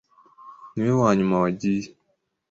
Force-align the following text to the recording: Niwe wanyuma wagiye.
Niwe 0.73 0.93
wanyuma 1.01 1.35
wagiye. 1.43 1.87